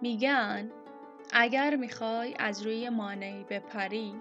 [0.00, 0.70] میگن
[1.32, 4.14] اگر می‌خوای از روی مانعی بپری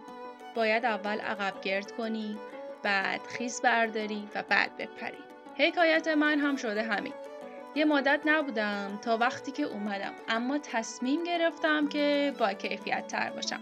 [0.56, 2.38] باید اول عقب گرد کنی
[2.84, 5.18] بعد خیز برداری و بعد بپری.
[5.58, 7.14] حکایت من هم شده همین.
[7.76, 13.62] یه مدت نبودم تا وقتی که اومدم اما تصمیم گرفتم که با کیفیت تر باشم.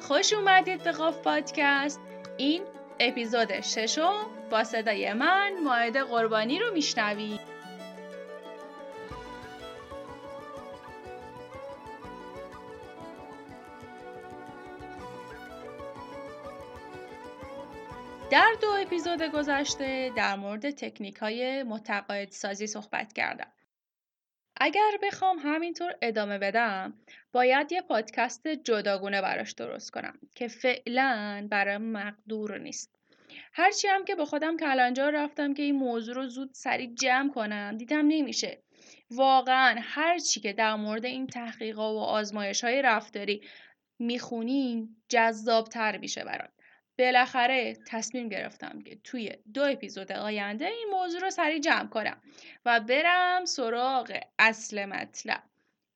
[0.00, 2.00] خوش اومدید به قاف پادکست.
[2.36, 2.62] این
[3.00, 7.51] اپیزود ششم با صدای من ماعده قربانی رو میشنوید.
[18.32, 23.52] در دو اپیزود گذشته در مورد تکنیک های متقاعد سازی صحبت کردم.
[24.56, 26.94] اگر بخوام همینطور ادامه بدم
[27.32, 32.94] باید یه پادکست جداگونه براش درست کنم که فعلا برای مقدور نیست.
[33.52, 37.76] هرچی هم که به خودم کلنجار رفتم که این موضوع رو زود سریع جمع کنم
[37.76, 38.62] دیدم نمیشه.
[39.10, 43.42] واقعا هرچی که در مورد این تحقیقات و آزمایش های رفتاری
[43.98, 46.61] می‌خونیم جذابتر میشه برات.
[46.98, 52.16] بالاخره تصمیم گرفتم که توی دو اپیزود آینده این موضوع رو سریع جمع کنم
[52.64, 55.42] و برم سراغ اصل مطلب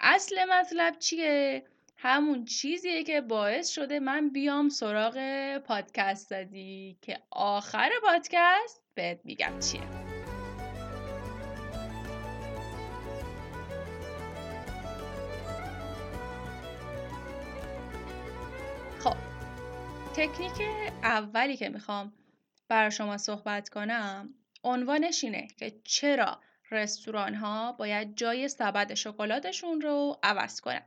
[0.01, 1.65] اصل مطلب چیه؟
[1.97, 5.19] همون چیزیه که باعث شده من بیام سراغ
[5.59, 10.16] پادکست زدی که آخر پادکست بهت میگم چیه
[20.17, 20.53] تکنیک
[21.03, 22.13] اولی که می‌خوام
[22.69, 30.19] برای شما صحبت کنم عنوانش اینه که چرا رستوران ها باید جای سبد شکلاتشون رو
[30.23, 30.83] عوض کنن.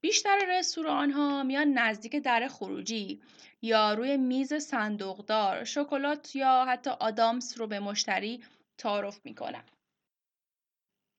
[0.00, 3.22] بیشتر رستوران ها میان نزدیک در خروجی
[3.62, 8.44] یا روی میز صندوقدار شکلات یا حتی آدامس رو به مشتری
[8.78, 9.64] تعارف می‌کنن.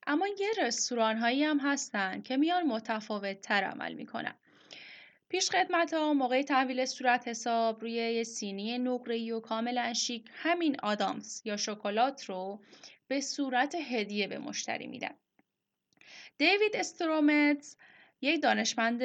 [0.07, 4.35] اما یه رستوران هایی هم هستن که میان متفاوت تر عمل می‌کنن.
[5.35, 11.41] پیش خدمت ها موقع تحویل صورت حساب روی سینی نقره‌ای و کاملا شیک همین آدامس
[11.45, 12.59] یا شکلات رو
[13.07, 15.15] به صورت هدیه به مشتری میدن.
[16.37, 17.75] دیوید استرومتز
[18.21, 19.03] یک دانشمند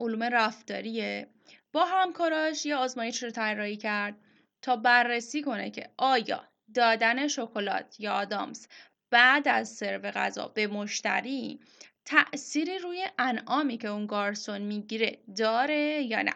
[0.00, 1.28] علوم رفتاریه
[1.72, 4.14] با همکاراش یه آزمایش رو طراحی کرد
[4.62, 8.68] تا بررسی کنه که آیا دادن شکلات یا آدامس
[9.10, 11.60] بعد از سرو غذا به مشتری
[12.04, 16.34] تأثیری روی انعامی که اون گارسون می‌گیره داره یا نه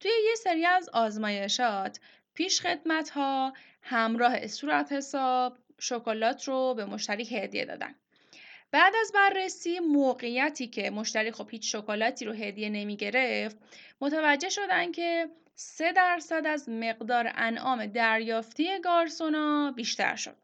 [0.00, 2.00] توی یه سری از آزمایشات
[2.34, 3.52] پیش خدمت ها
[3.82, 7.94] همراه صورت حساب شکلات رو به مشتری هدیه دادن
[8.70, 13.56] بعد از بررسی موقعیتی که مشتری خب هیچ شکلاتی رو هدیه نمی گرفت
[14.00, 20.36] متوجه شدن که سه درصد از مقدار انعام دریافتی گارسونا بیشتر شد.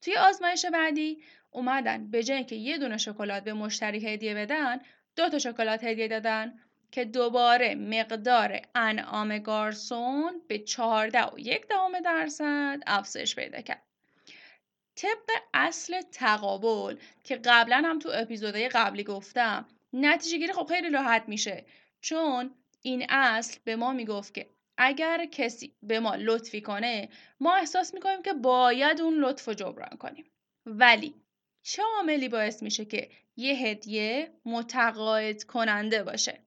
[0.00, 4.80] توی آزمایش بعدی اومدن به جای که یه دونه شکلات به مشتری هدیه بدن
[5.16, 6.58] دو تا شکلات هدیه دادن
[6.90, 13.82] که دوباره مقدار انعام گارسون به 14 و یک دهم درصد افزایش پیدا کرد.
[14.96, 21.24] طبق اصل تقابل که قبلا هم تو اپیزودهای قبلی گفتم نتیجه گیری خب خیلی راحت
[21.28, 21.64] میشه
[22.00, 27.08] چون این اصل به ما می‌گفت که اگر کسی به ما لطفی کنه
[27.40, 30.24] ما احساس می‌کنیم که باید اون لطف رو جبران کنیم
[30.66, 31.14] ولی
[31.70, 36.38] چه عاملی باعث میشه که یه هدیه متقاعد کننده باشه.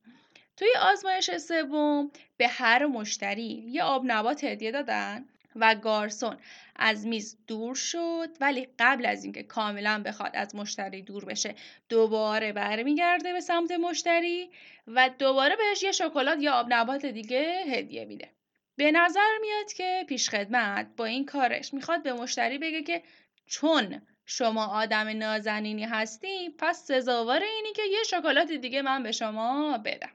[0.58, 6.38] توی آزمایش سوم به هر مشتری یه آب نبات هدیه دادن و گارسون
[6.76, 11.56] از میز دور شد ولی قبل از اینکه کاملا بخواد از مشتری دور بشه
[11.90, 14.50] دوباره برمیگرده به سمت مشتری
[14.88, 18.30] و دوباره بهش یه شکلات یا آب نبات دیگه هدیه میده.
[18.76, 23.04] به نظر میاد که پیشخدمت با این کارش می‌خواد به مشتری بگه که
[23.46, 29.78] چون شما آدم نازنینی هستی پس سزاوار اینی که یه شکلات دیگه من به شما
[29.78, 30.12] بدم.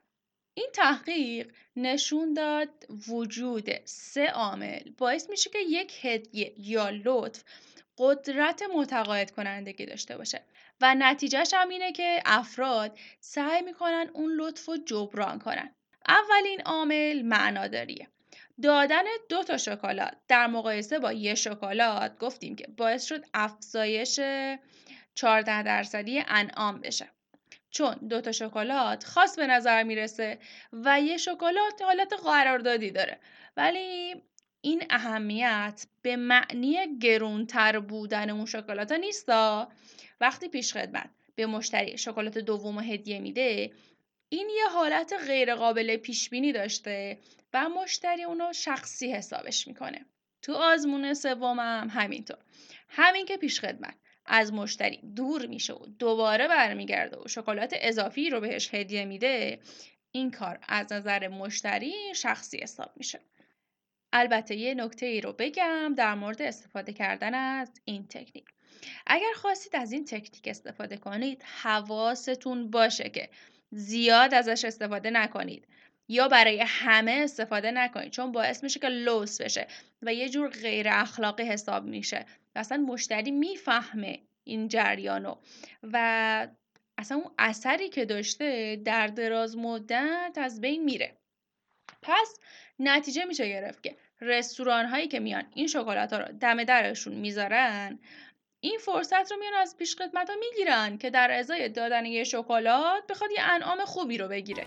[0.54, 2.68] این تحقیق نشون داد
[3.08, 4.80] وجود سه عامل.
[4.98, 7.44] باعث میشه که یک هدیه یا لطف
[7.98, 10.42] قدرت متقاعد کنندگی داشته باشه
[10.80, 15.74] و نتیجهش هم اینه که افراد سعی می‌کنن اون لطف رو جبران کنن.
[16.08, 18.08] اولین عامل معناداریه.
[18.62, 20.16] دادن دو تا شکلات.
[20.28, 24.20] در مقایسه با یه شکلات گفتیم که باعث شد افزایش
[25.14, 27.08] 14 درصدی انعام بشه.
[27.70, 30.38] چون دو تا شکلات خاص به نظر می‌رسه
[30.72, 33.18] و یه شکلات حالت قراردادی داره.
[33.56, 34.14] ولی
[34.60, 39.68] این اهمیت به معنی گرونتر بودن اون شکلات ها نیستا
[40.20, 43.72] وقتی پیش خدمت به مشتری شکلات دوم هدیه میده
[44.28, 47.18] این یه حالت غیرقابل پیش بینی داشته
[47.56, 50.06] و مشتری اونو شخصی حسابش می‌کنه.
[50.42, 52.38] تو آزمون سومم همینطور.
[52.88, 53.94] همین که پیش خدمت.
[54.26, 59.60] از مشتری دور میشه و دوباره برمیگرده و شکلات اضافی رو بهش هدیه میده
[60.12, 63.20] این کار از نظر مشتری شخصی حساب میشه.
[64.12, 68.44] البته یه نکته ای رو بگم در مورد استفاده کردن از این تکنیک.
[69.06, 73.28] اگر خواستید از این تکنیک استفاده کنید حواستون باشه که
[73.70, 75.68] زیاد ازش استفاده نکنید.
[76.08, 79.66] یا برای همه استفاده نکنید چون باعث میشه که لوس بشه
[80.02, 82.26] و یه جور غیر اخلاقی حساب میشه.
[82.56, 85.34] اصلا مشتری می‌فهمه این جریانو
[85.82, 86.48] و
[86.98, 91.16] اصلا اون اثری که داشته در دراز مدت از بین میره.
[92.02, 92.38] پس
[92.78, 97.98] نتیجه میشه گرفت که رستوران هایی که میان این شکلات ها رو دم درشون می‌ذارن
[98.60, 103.06] این فرصت رو میان از پیش خدمت ها می‌گیرن که در ازای دادن یه شکلات
[103.08, 104.66] بخواد یه انعام خوبی رو بگیره.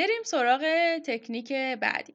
[0.00, 0.64] بریم سراغ
[1.06, 2.14] تکنیک بعدی.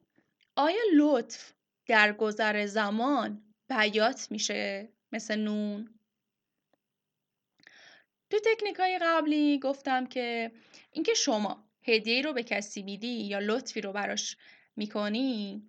[0.56, 1.54] آیا لطف
[1.88, 6.00] در گذر زمان بیات میشه مثل نون؟
[8.30, 10.52] تو تکنیک های قبلی گفتم که
[10.92, 14.38] اینکه شما هدیه رو به کسی میدی یا لطفی رو براش
[14.76, 15.64] می‌کنی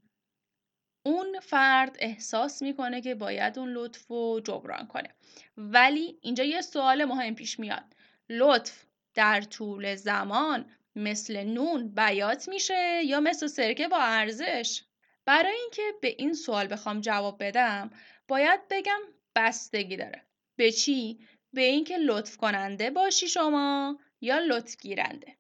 [1.07, 5.15] اون فرد احساس می‌کنه که باید اون لطف رو جبران کنه.
[5.57, 7.97] ولی اینجا یه سوال مهم پیش میاد.
[8.29, 8.85] لطف
[9.15, 14.83] در طول زمان مثل نون بیات میشه یا مثل سرکه با ارزش؟
[15.25, 17.91] برای اینکه به این سوال بخوام جواب بدم
[18.29, 19.01] باید بگم
[19.37, 20.23] بستگی داره.
[20.57, 21.19] به چی؟
[21.53, 25.37] به اینکه لطف کننده باشی شما یا لطف گیرنده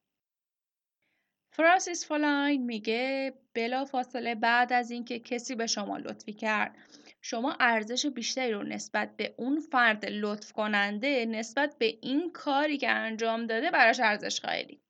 [1.56, 6.76] فرانسیس فلاین میگه بلا فاصله بعد از اینکه کسی به شما لطفی کرد
[7.22, 12.90] شما ارزش بیشتری رو نسبت به اون فرد لطف کننده نسبت به این کاری که
[12.90, 14.80] انجام داده براش ارزش قائلی.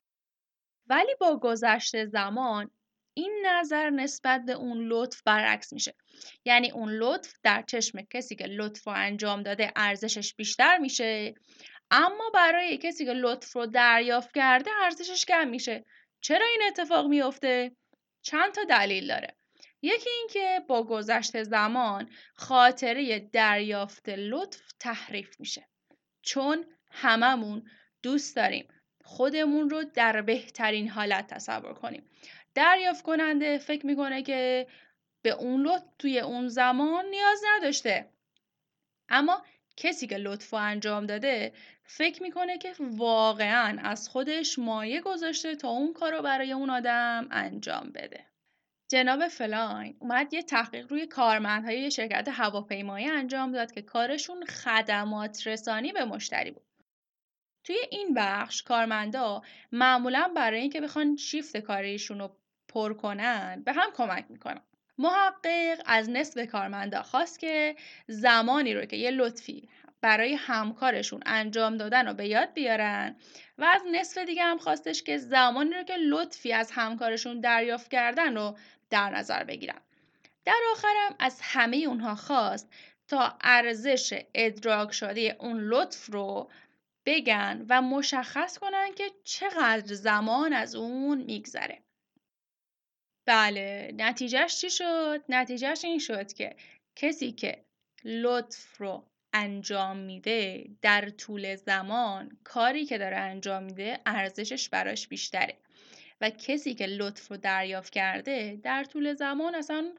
[0.86, 2.70] ولی با گذشت زمان
[3.14, 5.94] این نظر نسبت به اون لطف برعکس میشه.
[6.44, 11.34] یعنی اون لطف در چشم کسی که لطف رو انجام داده ارزشش بیشتر میشه
[11.90, 15.84] اما برای کسی که لطف رو دریافت کرده ارزشش کم میشه.
[16.20, 17.76] چرا این اتفاق میفته؟
[18.22, 19.36] چند تا دلیل داره.
[19.82, 25.68] یکی اینکه با گذشت زمان خاطره دریافت لطف تحریف میشه.
[26.22, 27.64] چون هممون
[28.02, 28.68] دوست داریم.
[29.06, 32.02] خودمون رو در بهترین حالت تصور کنیم.
[32.54, 34.66] دریافت کننده فکر می‌کنه که
[35.22, 38.08] به اون لطف توی اون زمان نیاز نداشته.
[39.08, 39.42] اما
[39.76, 41.52] کسی که لطف انجام داده
[41.84, 47.28] فکر می‌کنه که واقعا از خودش مایه گذاشته تا اون کار رو برای اون آدم
[47.30, 48.26] انجام بده.
[48.88, 55.92] جناب فلاین اومد یه تحقیق روی کارمندهای شرکت هواپیمایی انجام داد که کارشون خدمات رسانی
[55.92, 56.66] به مشتری بود.
[57.66, 59.42] توی این بخش کارمندا
[59.72, 62.36] معمولا برای اینکه بخوان شیفت کاریشون رو
[62.68, 64.60] پر کنن به هم کمک می‌کنن.
[64.98, 67.76] محقق از نصف کارمندا خواست که
[68.06, 69.68] زمانی رو که یه لطفی
[70.00, 73.16] برای همکارشون انجام دادن رو به یاد بیارن
[73.58, 78.36] و از نصف دیگه هم خواستش که زمانی رو که لطفی از همکارشون دریافت کردن
[78.36, 78.56] رو
[78.90, 79.80] در نظر بگیرن.
[80.44, 82.72] در آخرم از همه اونها خواست
[83.08, 86.50] تا ارزش ادراک شده اون لطف رو
[87.06, 91.82] بگن و مشخص کنن که چقدر زمان از اون میگذره
[93.26, 96.56] بله نتیجهش چی شد؟ نتیجهش این شد که
[96.96, 97.64] کسی که
[98.04, 105.56] لطف رو انجام میده در طول زمان کاری که داره انجام میده ارزشش براش بیشتره
[106.20, 109.92] و کسی که لطف رو دریافت کرده در طول زمان اصلا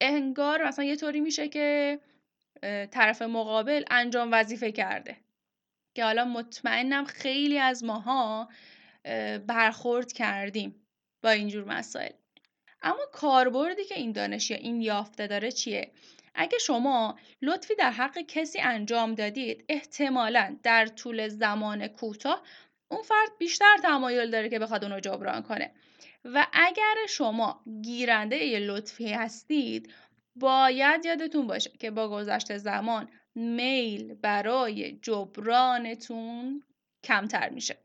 [0.00, 1.98] انگار مثلا یه طوری میشه که
[2.90, 5.16] طرف مقابل انجام وظیفه کرده
[5.94, 8.48] که حالا مطمئنم خیلی از ماها
[9.46, 10.86] برخورد کردیم
[11.22, 12.12] با اینجور مسائل.
[12.82, 15.92] اما کاربردی که این دانش یا این یافته داره چیه؟
[16.34, 22.42] اگه شما لطفی در حق کسی انجام دادید احتمالا در طول زمان کوتاه
[22.90, 25.72] اون فرد بیشتر تمایل داره که بخواد اونو جبران کنه.
[26.24, 29.92] و اگر شما گیرنده یه لطفی هستید
[30.36, 36.62] باید یادتون باشه که با گذشت زمان میل برای جبرانتون
[37.04, 37.78] کمتر میشه.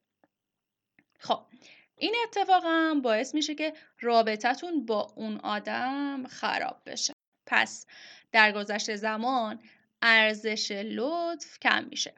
[1.19, 1.39] خب
[1.97, 7.13] این اتفاق هم باعث میشه که رابطتون با اون آدم خراب بشه.
[7.45, 7.85] پس
[8.31, 9.59] در گذشت زمان
[10.01, 12.13] ارزش لطف کم میشه.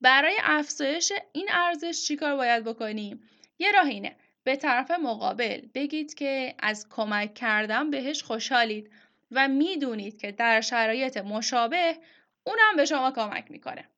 [0.00, 3.22] برای افزایش این ارزش چیکار باید بکنیم؟
[3.58, 4.16] یه راه اینه.
[4.44, 8.90] به طرف مقابل بگید که از کمک کردن بهش خوشحالید
[9.30, 11.96] و می‌دونید که در شرایط مشابه
[12.44, 13.88] اونم به شما کمک می‌کنه.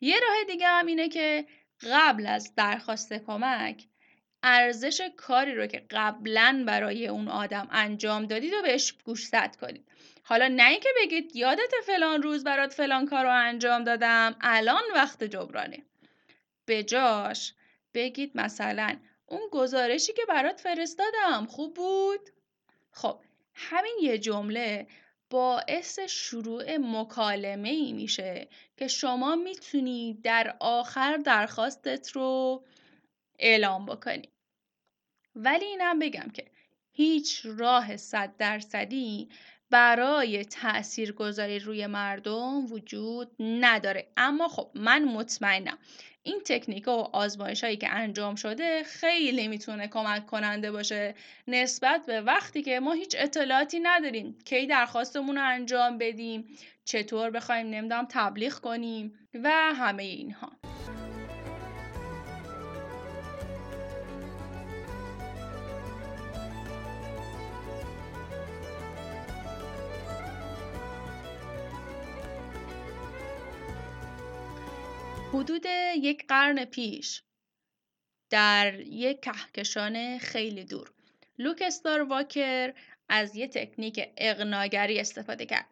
[0.00, 1.46] یه راه دیگه هم اینه که
[1.82, 3.84] قبل از درخواست کمک
[4.42, 9.88] ارزش کاری رو که قبلا برای اون آدم انجام دادید و بهش گوشزد کنید.
[10.22, 15.24] حالا نه اینکه بگید یادت فلان روز برات فلان کار رو انجام دادم الان وقت
[15.24, 15.82] جبرانه.
[16.66, 17.54] به جاش
[17.94, 18.96] بگید مثلا
[19.26, 22.30] اون گزارشی که برات فرستادم خوب بود؟
[22.92, 23.20] خب
[23.54, 24.86] همین یه جمله
[25.30, 32.64] باعث شروع مکالمه ای میشه که شما می‌تونی در آخر درخواستت رو
[33.38, 34.28] اعلام بکنی.
[35.36, 36.44] ولی اینم بگم که
[36.92, 39.28] هیچ راه صد درصدی
[39.70, 44.12] برای تاثیرگذاری روی مردم وجود نداره.
[44.16, 45.78] اما خب من مطمئنم
[46.26, 51.14] این تکنیک و آزمایش هایی که انجام شده خیلی می‌تونه کمک کننده باشه
[51.48, 56.44] نسبت به وقتی که ما هیچ اطلاعاتی نداریم کی درخواستمون رو انجام بدیم
[56.84, 60.63] چطور بخوایم نمی‌دونم تبلیغ کنیم و همه اینها.
[75.34, 75.64] حدود
[75.96, 77.22] یک قرن پیش
[78.30, 80.92] در یک کهکشان خیلی دور
[81.38, 82.74] لوک استار واکر
[83.08, 85.66] از یه تکنیک اقناگری استفاده کرد.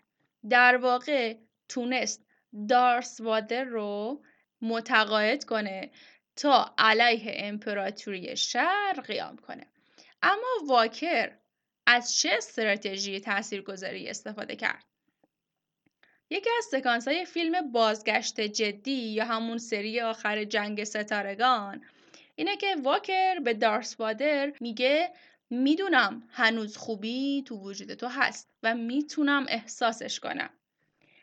[0.50, 1.37] در واقع
[1.69, 2.26] تونست
[2.69, 4.23] دارس وادر رو
[4.62, 5.90] متقاعد کنه
[6.37, 9.66] تا علیه امپراتوری شهر قیام کنه.
[10.23, 11.33] اما واکر
[11.87, 14.85] از چه استراتژی تاثیرگذاری استفاده کرد؟
[16.32, 21.84] یکی از سکانس های فیلم بازگشت جدی یا همون سری آخر جنگ ستارگان
[22.34, 25.12] اینه که واکر به دارس وادر میگه
[25.50, 30.50] می‌دونم هنوز خوبی تو وجود تو هست و می‌تونم احساسش کنم.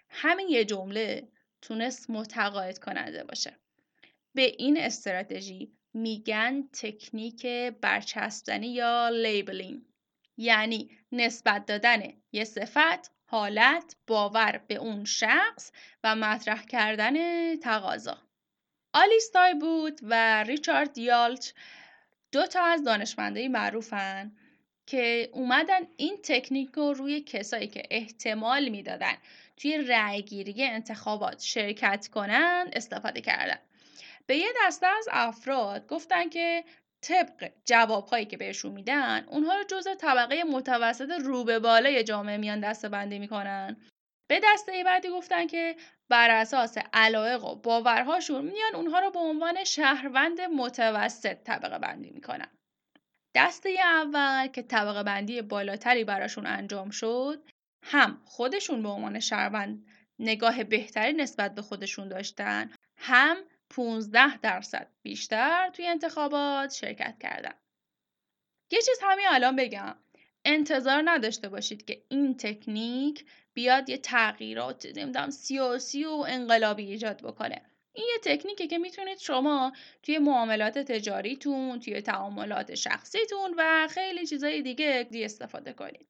[0.09, 1.27] همین یه جمله
[1.61, 3.53] تونست متقاعد کننده باشه.
[4.33, 7.45] به این استراتژی میگن تکنیک
[7.81, 9.81] برچسب زنی یا labeling
[10.37, 15.71] یعنی نسبت دادن یه صفت حالت باور به اون شخص
[16.03, 18.17] و مطرح کردن تقاضا.
[18.93, 21.51] آلیستای بود و ریچارد یالچ
[22.31, 24.31] دو تا از دانشمندای معروفن
[24.85, 29.13] که اومدن این تکنیک رو روی کسایی که احتمال می‌دادن
[29.57, 33.59] توی رأیگیری انتخابات شرکت کنن استفاده کردن.
[34.25, 36.63] به یه دسته از افراد گفتن که
[37.01, 42.59] طبق جوابهایی که بهشون میدن اونها رو جزء طبقه متوسط رو به بالای جامعه میان
[42.59, 43.77] دسته بندی می‌کنن.
[44.29, 45.75] به دسته بعدی گفتن که
[46.09, 52.47] بر اساس علایق و باورهاشون میان اونها رو به عنوان شهروند متوسط طبقه بندی می‌کنن.
[53.35, 57.43] دسته اول که طبقه بندی بالاتری براشون انجام شد
[57.83, 59.85] هم خودشون به عنوان شهروند
[60.19, 63.37] نگاه بهتری نسبت به خودشون داشتن هم
[63.69, 67.53] 15 درصد بیشتر توی انتخابات شرکت کردن.
[68.71, 69.95] یه چیز همین الان بگم.
[70.45, 77.61] انتظار نداشته باشید که این تکنیک بیاد یه تغییرات نمی‌دونم سیاسی و انقلابی ایجاد بکنه.
[77.93, 79.73] این یه تکنیکه که می‌تونید شما
[80.03, 86.07] توی معاملات تجاریتون توی تعاملات شخصیتون و خیلی چیزای دیگه استفاده کنید.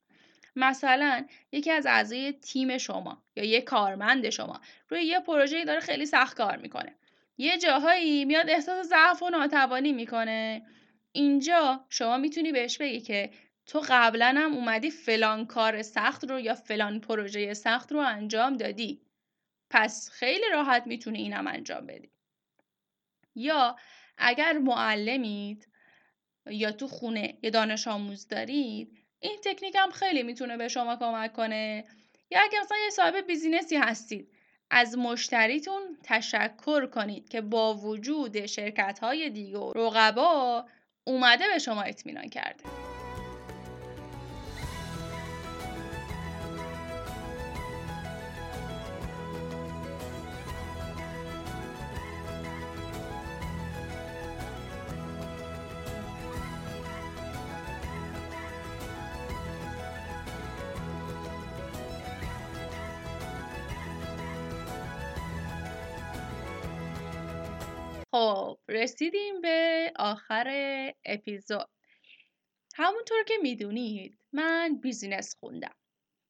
[0.56, 6.06] مثلا یکی از اعضای تیم شما یا یه کارمند شما روی یه پروژه داره خیلی
[6.06, 6.96] سخت کار می‌کنه.
[7.42, 10.66] یه جاهایی میاد احساس ضعف و ناتوانی می‌کنه.
[11.12, 13.32] اینجا شما می‌تونی بهش بگی که
[13.66, 19.02] تو قبلا هم اومدی فلان کار سخت رو یا فلان پروژه سخت رو انجام دادی.
[19.70, 22.12] پس خیلی راحت می‌تونی اینم انجام بدی.
[23.36, 23.76] یا
[24.18, 25.68] اگر معلمید
[26.50, 31.34] یا تو خونه یه دانش آموز دارید این تکنیک هم خیلی می‌تونه به شما کمک
[31.34, 31.86] کنه.
[32.32, 34.39] یا اگر مثلا یه صاحب بیزینسی هستید
[34.72, 40.66] از مشتریتون تشکر کنید که با وجود شرکت های دیگه و رقبا
[41.04, 42.79] اومده به شما اطمینان کرده.
[68.12, 70.48] خب رسیدیم به آخر
[71.06, 71.70] اپیزود.
[72.76, 75.76] همونطور که می‌دونید من business خوندم.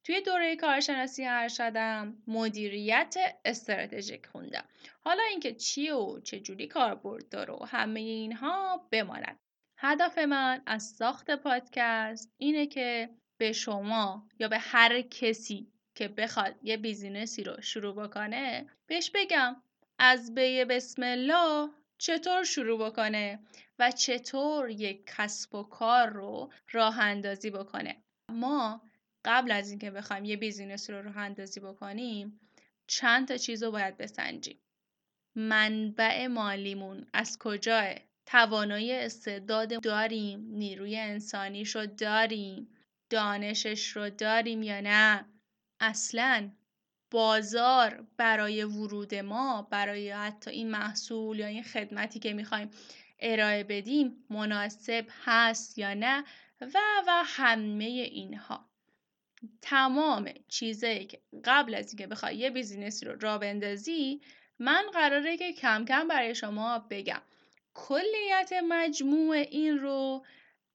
[0.03, 4.63] توی دوره کارشناسی ارشدم مدیریت استراتژیک خوندم.
[5.01, 9.39] حالا اینکه چی و چجوری کاربرد داره و همه اینها بماند.
[9.77, 16.55] هدف من از ساخت پادکست اینه که به شما یا به هر کسی که بخواد
[16.63, 19.63] یه business ی رو شروع بکنه بهش بگم
[19.99, 23.39] از به بسم الله چطور شروع بکنه
[23.79, 27.95] و چطور یک کسب و کار رو راه اندازی بکنه؟
[28.31, 28.81] ما
[29.25, 32.39] قبل از اینکه بخوایم یه بیزینس رو راه اندازی بکنیم
[32.87, 34.59] چند تا چیز رو باید بسنجیم.
[35.35, 42.75] منبع مالیمون از کجاه؟ توانایی استعداد داریم نیروی انسانیش رو داریم
[43.09, 45.25] دانشش رو داریم یا نه؟
[45.79, 46.51] اصلا
[47.11, 52.71] بازار برای ورود ما برای حتی این محصول یا این خدمتی که می‌خوایم
[53.19, 56.23] ارائه بدیم مناسب هست یا نه
[56.61, 58.69] و و همه اینها.
[59.61, 64.21] تمام چیزایی که قبل از اینکه بخوای یه business ی رو راه بندازی
[64.59, 67.21] من قراره که کم کم برای شما بگم.
[67.73, 70.25] کلیت مجموع این رو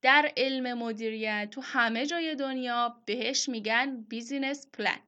[0.02, 4.98] در علم مدیریت تو همه جای دنیا بهش میگن business plan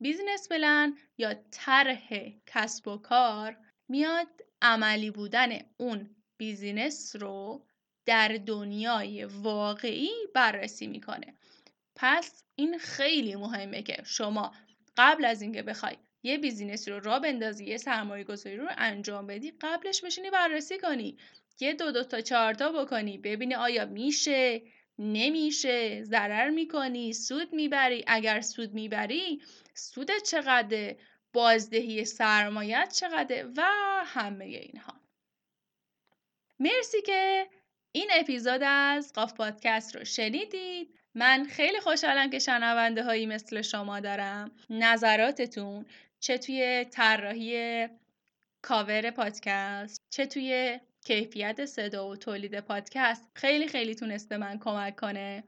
[0.00, 2.08] business plan یا طرح
[2.46, 3.56] کسب و کار
[3.88, 4.28] میاد
[4.62, 7.66] عملی بودن اون business رو
[8.06, 11.34] در دنیای واقعی بررسی می‌کنه.
[11.94, 14.54] پس این خیلی مهمه که شما
[14.96, 19.52] قبل از اینکه بخوای یه business رو راه بندازی یه سرمایه گذاری رو انجام بدی
[19.60, 21.18] قبلش بشینی بررسی کنی.
[21.60, 24.62] یه دو دو تا چهار تا بکنی ببینی آیا میشه
[24.98, 29.42] نمیشه ضرر می‌کنی سود می‌بری اگر سود می‌بری
[29.76, 30.94] سودت چقدر
[31.32, 33.62] بازدهی سرمایت چقدر و
[34.04, 35.00] همه اینها.
[36.60, 37.46] مرسی که
[37.92, 40.98] این اپیزود از قاف پادکست رو شنیدید.
[41.14, 44.50] من خیلی خوشحالم که شنونده هایی مثل شما دارم.
[44.70, 45.86] نظراتتون
[46.20, 47.88] چه توی طراحی
[48.62, 55.44] کاور پادکست چه توی کیفیت صدا و تولید پادکست خیلی خیلی تونسته من کمک کنه.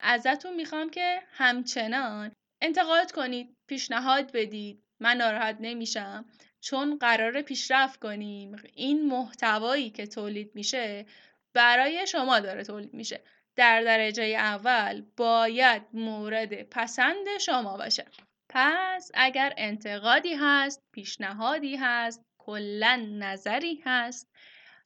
[0.00, 2.32] ازتون می‌خوام که همچنان
[2.62, 3.56] انتقاد کنید.
[3.70, 4.82] پیشنهاد بدید.
[5.00, 6.24] من ناراحت نمیشم.
[6.60, 8.56] چون قرار پیشرفت کنیم.
[8.74, 11.06] این محتوایی که تولید میشه
[11.54, 13.20] برای شما داره تولید میشه.
[13.56, 18.04] در درجه اول باید مورد پسند شما باشه.
[18.48, 24.30] پس اگر انتقادی هست پیشنهادی هست کلا نظری هست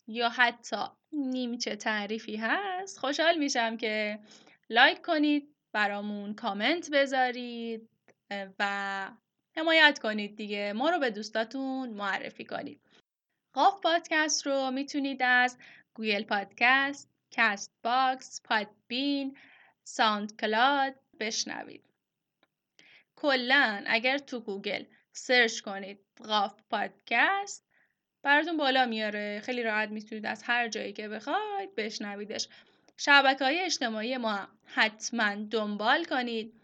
[0.07, 0.77] یا حتی
[1.13, 4.19] نیمچه تعریفی هست خوشحال میشم که
[4.71, 7.94] لایک کنید برامون کامنت بذارید.
[8.59, 9.11] و
[9.57, 10.73] حمایت کنید دیگه.
[10.73, 12.81] ما رو به دوستاتون معرفی کنید.
[13.53, 15.59] قاف پادکست رو می‌تونید از
[15.95, 19.37] گوگل پادکست کست باکس پادبین
[19.85, 21.85] ساوند کلاد بشنوید.
[23.17, 27.65] کلا اگر تو گوگل search کنید قاف پادکست
[28.23, 29.41] براتون بالا میاره.
[29.45, 32.49] خیلی راحت می‌تونید از هر جایی که بخواید بشنویدش.
[32.97, 36.61] شبکه های اجتماعی ما حتما دنبال کنید.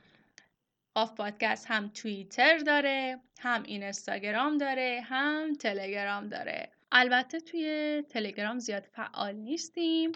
[0.95, 6.71] قاف پادکست هم توییتر داره هم اینستاگرام داره هم تلگرام داره.
[6.93, 10.13] البته توی تلگرام زیاد فعال نیستیم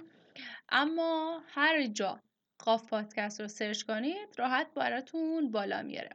[0.69, 2.21] اما هر جا
[2.59, 6.11] قاف پادکست رو search کنید راحت براتون بالا میاره.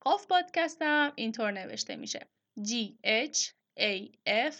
[0.00, 2.26] قاف پادکست هم اینطور نوشته میشه.
[2.60, 2.72] G
[3.06, 3.38] H
[3.80, 4.08] A
[4.50, 4.54] F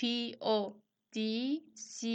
[0.00, 0.04] P
[0.40, 0.72] O
[1.16, 1.18] D
[1.76, 2.06] C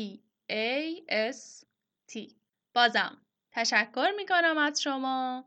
[0.51, 1.65] A S
[2.11, 2.33] T.
[2.73, 5.45] بازم تشکر می‌کنم از شما.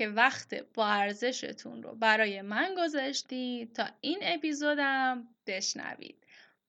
[0.00, 6.26] که وقت با ارزشتون رو برای من گذاشتید تا این اپیزودم بشنوید.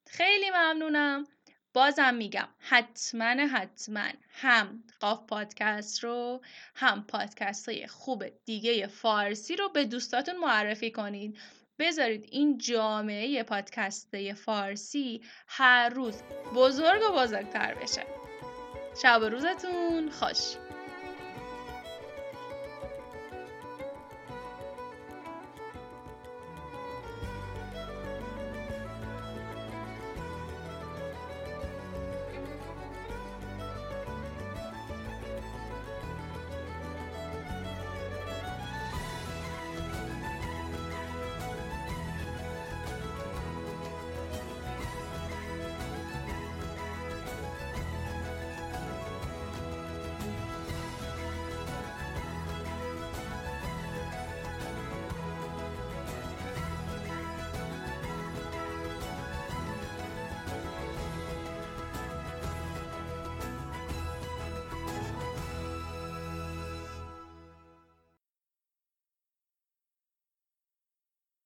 [0.07, 1.27] خیلی ممنونم.
[1.73, 6.41] بازم میگم حتما حتما هم قاف پادکست رو
[6.75, 11.37] هم پادکست های خوب دیگه فارسی رو به دوستاتون معرفی کنید.
[11.79, 16.23] بذارید این جامعه پادکست فارسی هر روز
[16.55, 18.05] بزرگ و بزرگتر بشه.
[19.01, 20.70] شب روزتون خوش.